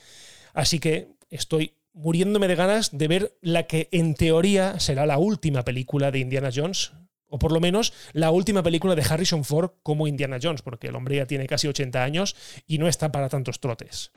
Así 0.53 0.79
que 0.79 1.09
estoy 1.31 1.78
muriéndome 1.99 2.47
de 2.47 2.55
ganas 2.55 2.97
de 2.97 3.09
ver 3.09 3.39
la 3.43 3.65
que 3.65 3.89
en 3.91 4.15
teoría 4.15 4.79
será 4.79 5.05
la 5.05 5.19
última 5.19 5.65
película 5.65 6.13
de 6.13 6.21
Indiana 6.21 6.51
Jones, 6.55 6.93
o 7.27 7.39
por 7.39 7.53
lo 7.53 7.61
menos 7.61 7.93
la 8.13 8.31
última 8.31 8.63
película 8.63 8.95
de 8.95 9.03
Harrison 9.03 9.45
Ford 9.45 9.73
como 9.83 10.07
Indiana 10.07 10.39
Jones, 10.41 10.63
porque 10.63 10.87
el 10.89 10.97
hombre 10.97 11.17
ya 11.17 11.27
tiene 11.27 11.47
casi 11.47 11.67
80 11.67 12.03
años 12.03 12.37
y 12.67 12.79
no 12.79 12.87
está 12.89 13.11
para 13.11 13.29
tantos 13.29 13.59
trotes. 13.61 14.13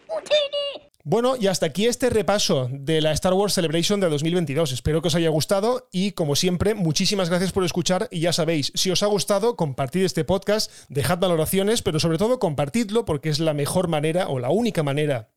Bueno, 1.04 1.36
y 1.36 1.48
hasta 1.48 1.66
aquí 1.66 1.88
este 1.88 2.12
repaso 2.12 2.70
de 2.72 3.02
la 3.02 3.12
Star 3.14 3.34
Wars 3.34 3.56
Celebration 3.56 4.00
de 4.00 4.10
2022. 4.10 4.72
Espero 4.72 5.02
que 5.02 5.08
os 5.08 5.16
haya 5.16 5.30
gustado 5.30 5.90
y, 5.92 6.12
como 6.12 6.36
siempre, 6.36 6.76
muchísimas 6.76 7.30
gracias 7.30 7.52
por 7.52 7.66
escuchar 7.66 8.08
y 8.12 8.20
ya 8.20 8.32
sabéis, 8.32 8.72
si 8.76 8.92
os 8.92 9.02
ha 9.02 9.08
gustado, 9.08 9.56
compartid 9.56 10.06
este 10.06 10.24
podcast, 10.24 10.72
dejad 10.90 11.18
valoraciones, 11.18 11.82
pero 11.82 12.00
sobre 12.00 12.20
todo 12.20 12.38
compartidlo 12.38 13.06
porque 13.06 13.30
es 13.30 13.40
la 13.40 13.56
mejor 13.56 13.88
manera 13.88 14.28
o 14.28 14.38
la 14.38 14.52
única 14.52 14.84
manera 14.84 15.32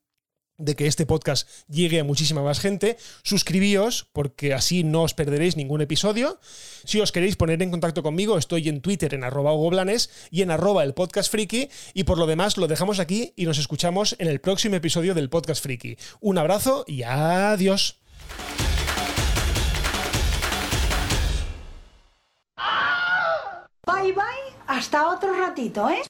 de 0.59 0.77
que 0.77 0.87
este 0.87 1.07
podcast 1.07 1.49
llegue 1.69 2.01
a 2.01 2.05
muchísima 2.05 2.43
más 2.43 2.61
gente. 2.61 2.97
Suscribíos 3.23 4.07
porque 4.13 4.55
así 4.55 4.85
no 4.85 5.03
os 5.03 5.15
perderéis 5.15 5.57
ningún 5.57 5.81
episodio. 5.81 6.39
Si 6.85 7.01
os 7.01 7.13
queréis 7.13 7.37
poner 7.37 7.63
en 7.63 7.71
contacto 7.71 8.03
conmigo, 8.03 8.39
estoy 8.39 8.69
en 8.69 8.81
Twitter 8.81 9.15
en 9.15 9.25
arroba 9.25 9.53
Blanes 9.69 10.11
y 10.31 10.43
en 10.43 10.51
arroba 10.51 10.85
el 10.85 10.95
podcast 10.95 11.31
friki. 11.31 11.69
Y 11.93 12.05
por 12.05 12.19
lo 12.19 12.27
demás 12.27 12.57
lo 12.57 12.69
dejamos 12.69 13.01
aquí 13.01 13.33
y 13.37 13.47
nos 13.47 13.59
escuchamos 13.59 14.17
en 14.19 14.29
el 14.29 14.41
próximo 14.41 14.77
episodio 14.77 15.15
del 15.15 15.31
podcast 15.31 15.63
friki. 15.63 15.97
Un 16.21 16.39
abrazo 16.39 16.85
y 16.87 17.03
adiós. 17.03 18.01
Bye 23.87 24.13
bye, 24.13 24.23
hasta 24.67 25.09
otro 25.09 25.33
ratito, 25.35 25.89
¿eh? 25.89 26.05